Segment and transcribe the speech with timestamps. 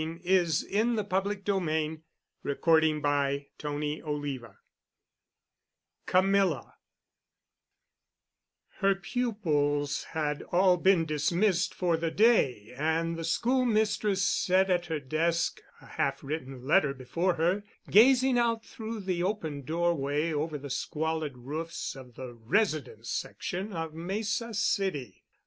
[0.01, 0.97] I'll sign.
[0.97, 1.99] Are you ready to make
[2.43, 3.03] a settlement?"
[3.55, 4.41] *CHAPTER II*
[6.07, 6.73] *CAMILLA*
[8.77, 14.99] Her pupils had all been dismissed for the day and the schoolmistress sat at her
[14.99, 20.71] desk, a half written letter before her, gazing out through the open doorway over the
[20.71, 25.23] squalid roofs of the "residence section" of Mesa City.